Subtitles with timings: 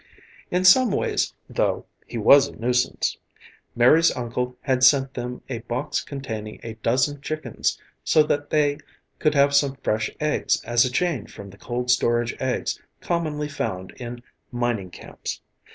[0.49, 3.17] In some ways, though, he was a nuisance.
[3.75, 8.79] Mary's uncle had sent them a box containing a dozen chickens so that they
[9.19, 13.91] could have some fresh eggs as a change from the cold storage eggs commonly found
[13.99, 15.41] in mining camps.